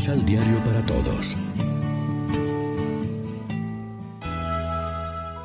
Misal 0.00 0.24
Diario 0.24 0.64
para 0.64 0.82
Todos. 0.86 1.36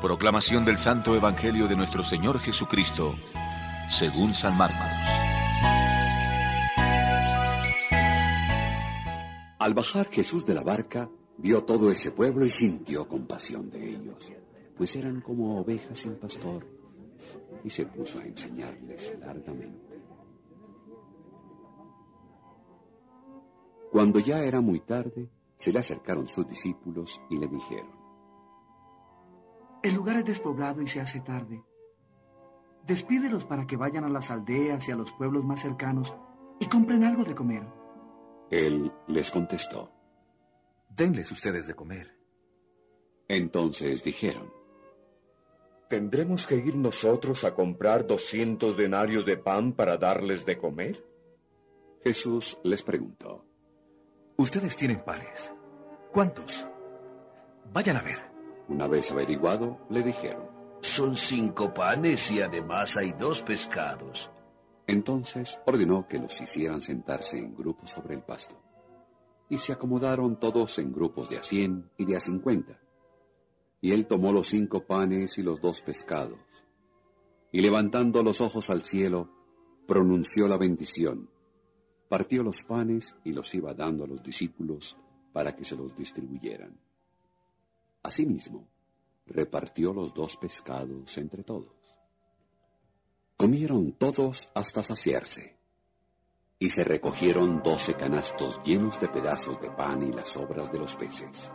Proclamación 0.00 0.64
del 0.64 0.78
Santo 0.78 1.14
Evangelio 1.14 1.68
de 1.68 1.76
nuestro 1.76 2.02
Señor 2.02 2.38
Jesucristo, 2.38 3.14
según 3.90 4.32
San 4.32 4.56
Marcos. 4.56 4.80
Al 9.58 9.74
bajar 9.74 10.08
Jesús 10.10 10.46
de 10.46 10.54
la 10.54 10.62
barca, 10.62 11.10
vio 11.36 11.64
todo 11.64 11.90
ese 11.90 12.12
pueblo 12.12 12.46
y 12.46 12.50
sintió 12.50 13.06
compasión 13.06 13.68
de 13.68 13.90
ellos, 13.90 14.32
pues 14.74 14.96
eran 14.96 15.20
como 15.20 15.60
ovejas 15.60 15.98
sin 15.98 16.14
pastor, 16.14 16.66
y 17.62 17.68
se 17.68 17.84
puso 17.84 18.20
a 18.20 18.24
enseñarles 18.24 19.12
largamente. 19.20 19.95
Cuando 23.96 24.20
ya 24.20 24.44
era 24.44 24.60
muy 24.60 24.80
tarde, 24.80 25.30
se 25.56 25.72
le 25.72 25.78
acercaron 25.78 26.26
sus 26.26 26.46
discípulos 26.46 27.18
y 27.30 27.38
le 27.38 27.46
dijeron, 27.48 27.98
El 29.82 29.94
lugar 29.94 30.18
es 30.18 30.26
despoblado 30.26 30.82
y 30.82 30.86
se 30.86 31.00
hace 31.00 31.22
tarde. 31.22 31.64
Despídelos 32.86 33.46
para 33.46 33.66
que 33.66 33.78
vayan 33.78 34.04
a 34.04 34.10
las 34.10 34.30
aldeas 34.30 34.86
y 34.86 34.92
a 34.92 34.96
los 34.96 35.12
pueblos 35.12 35.46
más 35.46 35.62
cercanos 35.62 36.12
y 36.60 36.66
compren 36.66 37.04
algo 37.04 37.24
de 37.24 37.34
comer. 37.34 37.66
Él 38.50 38.92
les 39.06 39.30
contestó, 39.30 39.90
Denles 40.90 41.32
ustedes 41.32 41.66
de 41.66 41.72
comer. 41.72 42.14
Entonces 43.28 44.04
dijeron, 44.04 44.52
¿Tendremos 45.88 46.46
que 46.46 46.56
ir 46.56 46.76
nosotros 46.76 47.44
a 47.44 47.54
comprar 47.54 48.06
doscientos 48.06 48.76
denarios 48.76 49.24
de 49.24 49.38
pan 49.38 49.72
para 49.72 49.96
darles 49.96 50.44
de 50.44 50.58
comer? 50.58 51.02
Jesús 52.04 52.58
les 52.62 52.82
preguntó, 52.82 53.46
Ustedes 54.38 54.76
tienen 54.76 55.02
panes. 55.02 55.50
¿Cuántos? 56.12 56.66
Vayan 57.72 57.96
a 57.96 58.02
ver. 58.02 58.18
Una 58.68 58.86
vez 58.86 59.10
averiguado, 59.10 59.78
le 59.88 60.02
dijeron, 60.02 60.46
Son 60.82 61.16
cinco 61.16 61.72
panes 61.72 62.30
y 62.30 62.42
además 62.42 62.98
hay 62.98 63.12
dos 63.12 63.40
pescados. 63.40 64.30
Entonces 64.86 65.58
ordenó 65.64 66.06
que 66.06 66.18
los 66.18 66.38
hicieran 66.38 66.82
sentarse 66.82 67.38
en 67.38 67.56
grupos 67.56 67.92
sobre 67.92 68.14
el 68.14 68.22
pasto. 68.22 68.60
Y 69.48 69.56
se 69.56 69.72
acomodaron 69.72 70.38
todos 70.38 70.78
en 70.78 70.92
grupos 70.92 71.30
de 71.30 71.38
a 71.38 71.42
cien 71.42 71.90
y 71.96 72.04
de 72.04 72.16
a 72.16 72.20
cincuenta. 72.20 72.78
Y 73.80 73.92
él 73.92 74.06
tomó 74.06 74.32
los 74.32 74.48
cinco 74.48 74.84
panes 74.84 75.38
y 75.38 75.42
los 75.42 75.62
dos 75.62 75.80
pescados. 75.80 76.38
Y 77.52 77.62
levantando 77.62 78.22
los 78.22 78.42
ojos 78.42 78.68
al 78.68 78.84
cielo, 78.84 79.30
pronunció 79.86 80.46
la 80.46 80.58
bendición 80.58 81.30
partió 82.08 82.42
los 82.42 82.62
panes 82.62 83.16
y 83.24 83.32
los 83.32 83.54
iba 83.54 83.74
dando 83.74 84.04
a 84.04 84.06
los 84.06 84.22
discípulos 84.22 84.96
para 85.32 85.54
que 85.54 85.64
se 85.64 85.76
los 85.76 85.94
distribuyeran. 85.94 86.78
Asimismo, 88.02 88.68
repartió 89.26 89.92
los 89.92 90.14
dos 90.14 90.36
pescados 90.36 91.18
entre 91.18 91.42
todos. 91.42 91.74
Comieron 93.36 93.92
todos 93.92 94.48
hasta 94.54 94.82
saciarse, 94.82 95.56
y 96.58 96.70
se 96.70 96.84
recogieron 96.84 97.62
doce 97.62 97.94
canastos 97.94 98.62
llenos 98.64 98.98
de 98.98 99.08
pedazos 99.08 99.60
de 99.60 99.70
pan 99.70 100.02
y 100.02 100.12
las 100.12 100.30
sobras 100.30 100.72
de 100.72 100.78
los 100.78 100.96
peces. 100.96 101.50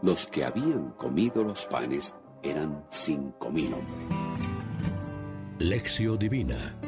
Los 0.00 0.26
que 0.26 0.44
habían 0.44 0.92
comido 0.92 1.42
los 1.42 1.66
panes 1.66 2.14
eran 2.42 2.86
cinco 2.90 3.50
mil 3.50 3.74
hombres. 3.74 4.18
Lección 5.58 6.18
Divina 6.18 6.87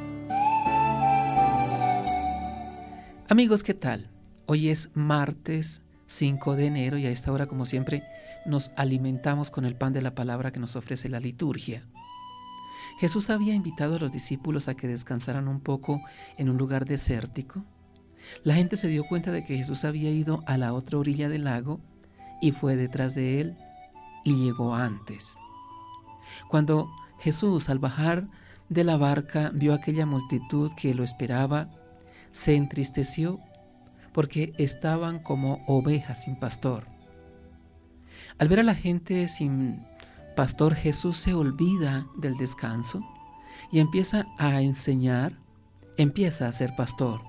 Amigos, 3.30 3.62
¿qué 3.62 3.74
tal? 3.74 4.10
Hoy 4.46 4.70
es 4.70 4.90
martes 4.94 5.84
5 6.06 6.56
de 6.56 6.66
enero 6.66 6.98
y 6.98 7.06
a 7.06 7.10
esta 7.10 7.30
hora, 7.30 7.46
como 7.46 7.64
siempre, 7.64 8.02
nos 8.44 8.72
alimentamos 8.74 9.50
con 9.52 9.64
el 9.64 9.76
pan 9.76 9.92
de 9.92 10.02
la 10.02 10.16
palabra 10.16 10.50
que 10.50 10.58
nos 10.58 10.74
ofrece 10.74 11.08
la 11.08 11.20
liturgia. 11.20 11.86
Jesús 12.98 13.30
había 13.30 13.54
invitado 13.54 13.94
a 13.94 13.98
los 14.00 14.10
discípulos 14.10 14.66
a 14.66 14.74
que 14.74 14.88
descansaran 14.88 15.46
un 15.46 15.60
poco 15.60 16.02
en 16.38 16.50
un 16.50 16.56
lugar 16.56 16.86
desértico. 16.86 17.64
La 18.42 18.54
gente 18.54 18.76
se 18.76 18.88
dio 18.88 19.04
cuenta 19.04 19.30
de 19.30 19.44
que 19.44 19.56
Jesús 19.56 19.84
había 19.84 20.10
ido 20.10 20.42
a 20.48 20.58
la 20.58 20.72
otra 20.72 20.98
orilla 20.98 21.28
del 21.28 21.44
lago 21.44 21.80
y 22.42 22.50
fue 22.50 22.74
detrás 22.74 23.14
de 23.14 23.40
él 23.40 23.56
y 24.24 24.34
llegó 24.44 24.74
antes. 24.74 25.36
Cuando 26.48 26.90
Jesús 27.20 27.68
al 27.68 27.78
bajar 27.78 28.26
de 28.68 28.82
la 28.82 28.96
barca 28.96 29.52
vio 29.54 29.72
aquella 29.72 30.04
multitud 30.04 30.72
que 30.76 30.94
lo 30.94 31.04
esperaba, 31.04 31.70
se 32.32 32.54
entristeció 32.54 33.40
porque 34.12 34.52
estaban 34.58 35.20
como 35.20 35.64
ovejas 35.66 36.24
sin 36.24 36.36
pastor. 36.36 36.86
Al 38.38 38.48
ver 38.48 38.60
a 38.60 38.64
la 38.64 38.74
gente 38.74 39.28
sin 39.28 39.84
pastor, 40.36 40.74
Jesús 40.74 41.16
se 41.16 41.34
olvida 41.34 42.06
del 42.16 42.36
descanso 42.36 43.00
y 43.70 43.80
empieza 43.80 44.26
a 44.38 44.62
enseñar, 44.62 45.38
empieza 45.96 46.48
a 46.48 46.52
ser 46.52 46.74
pastor. 46.76 47.20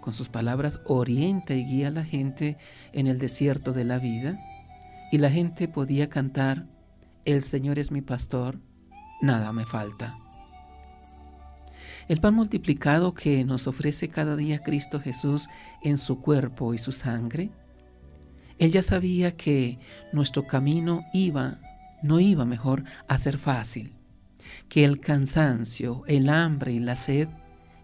Con 0.00 0.12
sus 0.12 0.28
palabras 0.28 0.80
orienta 0.86 1.54
y 1.54 1.64
guía 1.64 1.88
a 1.88 1.92
la 1.92 2.04
gente 2.04 2.56
en 2.92 3.06
el 3.06 3.18
desierto 3.18 3.72
de 3.72 3.84
la 3.84 3.98
vida 3.98 4.38
y 5.12 5.18
la 5.18 5.30
gente 5.30 5.68
podía 5.68 6.08
cantar, 6.08 6.66
El 7.24 7.42
Señor 7.42 7.78
es 7.78 7.90
mi 7.90 8.00
pastor, 8.00 8.60
nada 9.20 9.52
me 9.52 9.66
falta. 9.66 10.16
El 12.10 12.20
pan 12.20 12.34
multiplicado 12.34 13.14
que 13.14 13.44
nos 13.44 13.68
ofrece 13.68 14.08
cada 14.08 14.34
día 14.34 14.64
Cristo 14.64 14.98
Jesús 14.98 15.48
en 15.80 15.96
su 15.96 16.20
cuerpo 16.20 16.74
y 16.74 16.78
su 16.78 16.90
sangre, 16.90 17.52
Él 18.58 18.72
ya 18.72 18.82
sabía 18.82 19.36
que 19.36 19.78
nuestro 20.12 20.44
camino 20.44 21.04
iba, 21.12 21.60
no 22.02 22.18
iba 22.18 22.44
mejor 22.44 22.82
a 23.06 23.16
ser 23.16 23.38
fácil, 23.38 23.94
que 24.68 24.84
el 24.84 24.98
cansancio, 24.98 26.02
el 26.08 26.30
hambre 26.30 26.72
y 26.72 26.80
la 26.80 26.96
sed 26.96 27.28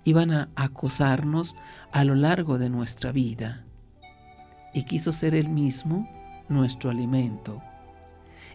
iban 0.02 0.32
a 0.32 0.48
acosarnos 0.56 1.54
a 1.92 2.02
lo 2.02 2.16
largo 2.16 2.58
de 2.58 2.68
nuestra 2.68 3.12
vida. 3.12 3.64
Y 4.74 4.86
quiso 4.86 5.12
ser 5.12 5.36
Él 5.36 5.50
mismo 5.50 6.10
nuestro 6.48 6.90
alimento. 6.90 7.62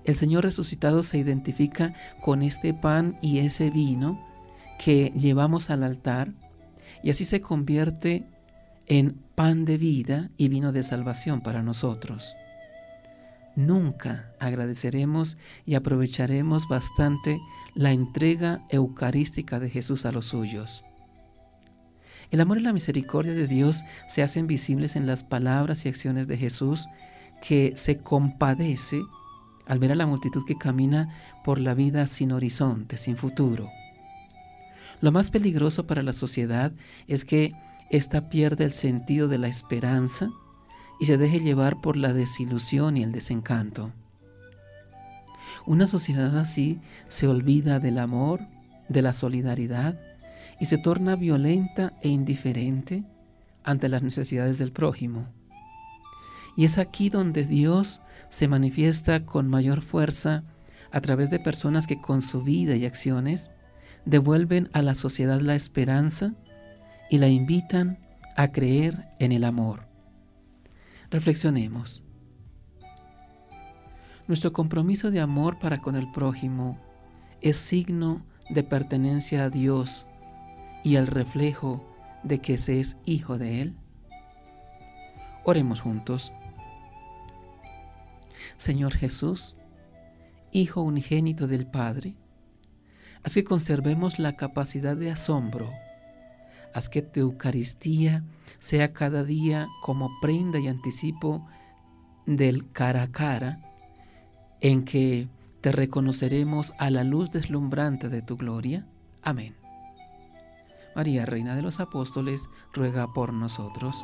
El 0.03 0.15
Señor 0.15 0.43
resucitado 0.43 1.01
se 1.01 1.17
identifica 1.17 1.93
con 2.19 2.41
este 2.41 2.73
pan 2.73 3.17
y 3.21 3.37
ese 3.37 3.69
vino 3.69 4.30
que 4.83 5.13
llevamos 5.15 5.69
al 5.69 5.83
altar 5.83 6.33
y 7.03 7.11
así 7.11 7.23
se 7.23 7.39
convierte 7.39 8.25
en 8.87 9.13
pan 9.35 9.63
de 9.63 9.77
vida 9.77 10.31
y 10.37 10.49
vino 10.49 10.71
de 10.71 10.83
salvación 10.83 11.41
para 11.41 11.61
nosotros. 11.61 12.35
Nunca 13.55 14.31
agradeceremos 14.39 15.37
y 15.67 15.75
aprovecharemos 15.75 16.67
bastante 16.67 17.39
la 17.75 17.91
entrega 17.91 18.63
eucarística 18.69 19.59
de 19.59 19.69
Jesús 19.69 20.05
a 20.05 20.11
los 20.11 20.25
suyos. 20.25 20.83
El 22.31 22.41
amor 22.41 22.57
y 22.57 22.61
la 22.61 22.73
misericordia 22.73 23.33
de 23.33 23.45
Dios 23.45 23.83
se 24.07 24.23
hacen 24.23 24.47
visibles 24.47 24.95
en 24.95 25.05
las 25.05 25.23
palabras 25.23 25.85
y 25.85 25.89
acciones 25.89 26.27
de 26.27 26.37
Jesús 26.37 26.87
que 27.45 27.73
se 27.75 27.99
compadece 27.99 29.01
al 29.67 29.77
ver 29.77 29.91
a 29.91 29.95
la 29.95 30.07
multitud 30.07 30.43
que 30.45 30.57
camina 30.57 31.13
por 31.43 31.59
la 31.59 31.75
vida 31.75 32.07
sin 32.07 32.31
horizonte, 32.31 32.97
sin 32.97 33.15
futuro. 33.15 33.69
Lo 35.01 35.11
más 35.11 35.31
peligroso 35.31 35.87
para 35.87 36.03
la 36.03 36.13
sociedad 36.13 36.71
es 37.07 37.25
que 37.25 37.53
ésta 37.89 38.29
pierda 38.29 38.63
el 38.63 38.71
sentido 38.71 39.27
de 39.27 39.39
la 39.39 39.47
esperanza 39.47 40.29
y 40.99 41.05
se 41.05 41.17
deje 41.17 41.39
llevar 41.39 41.81
por 41.81 41.97
la 41.97 42.13
desilusión 42.13 42.97
y 42.97 43.03
el 43.03 43.11
desencanto. 43.11 43.91
Una 45.65 45.87
sociedad 45.87 46.37
así 46.37 46.79
se 47.07 47.27
olvida 47.27 47.79
del 47.79 47.97
amor, 47.97 48.41
de 48.89 49.01
la 49.01 49.13
solidaridad 49.13 49.99
y 50.59 50.65
se 50.65 50.77
torna 50.77 51.15
violenta 51.15 51.93
e 52.03 52.09
indiferente 52.09 53.03
ante 53.63 53.89
las 53.89 54.03
necesidades 54.03 54.59
del 54.59 54.71
prójimo. 54.71 55.27
Y 56.55 56.65
es 56.65 56.77
aquí 56.77 57.09
donde 57.09 57.43
Dios 57.45 58.01
se 58.29 58.47
manifiesta 58.47 59.25
con 59.25 59.47
mayor 59.47 59.81
fuerza 59.81 60.43
a 60.91 61.01
través 61.01 61.31
de 61.31 61.39
personas 61.39 61.87
que 61.87 61.99
con 61.99 62.21
su 62.21 62.43
vida 62.43 62.75
y 62.75 62.85
acciones 62.85 63.49
devuelven 64.05 64.69
a 64.73 64.81
la 64.81 64.93
sociedad 64.93 65.39
la 65.41 65.55
esperanza 65.55 66.33
y 67.09 67.17
la 67.17 67.27
invitan 67.27 67.99
a 68.35 68.51
creer 68.51 69.07
en 69.19 69.31
el 69.31 69.43
amor. 69.43 69.85
Reflexionemos. 71.09 72.03
Nuestro 74.27 74.53
compromiso 74.53 75.11
de 75.11 75.19
amor 75.19 75.59
para 75.59 75.81
con 75.81 75.95
el 75.95 76.09
prójimo 76.11 76.79
es 77.41 77.57
signo 77.57 78.25
de 78.49 78.63
pertenencia 78.63 79.45
a 79.45 79.49
Dios 79.49 80.07
y 80.83 80.95
el 80.95 81.07
reflejo 81.07 81.85
de 82.23 82.39
que 82.39 82.57
se 82.57 82.79
es 82.79 82.97
hijo 83.05 83.37
de 83.37 83.61
Él. 83.61 83.75
Oremos 85.43 85.81
juntos. 85.81 86.31
Señor 88.57 88.93
Jesús, 88.93 89.57
Hijo 90.53 90.81
unigénito 90.81 91.47
del 91.47 91.65
Padre, 91.65 92.15
Así 93.23 93.41
que 93.41 93.49
conservemos 93.49 94.19
la 94.19 94.35
capacidad 94.35 94.95
de 94.95 95.11
asombro 95.11 95.71
Haz 96.73 96.89
que 96.89 97.01
tu 97.01 97.19
Eucaristía 97.19 98.23
sea 98.59 98.93
cada 98.93 99.23
día 99.23 99.67
como 99.81 100.09
prenda 100.21 100.59
y 100.59 100.67
anticipo 100.67 101.45
del 102.25 102.71
cara 102.71 103.03
a 103.03 103.11
cara 103.11 103.59
en 104.61 104.85
que 104.85 105.27
te 105.59 105.71
reconoceremos 105.71 106.73
a 106.77 106.89
la 106.89 107.03
luz 107.03 107.31
deslumbrante 107.31 108.09
de 108.09 108.21
tu 108.21 108.37
gloria. 108.37 108.85
Amén. 109.21 109.55
María, 110.95 111.25
Reina 111.25 111.55
de 111.55 111.61
los 111.61 111.79
Apóstoles, 111.79 112.49
ruega 112.73 113.11
por 113.13 113.33
nosotros. 113.33 114.03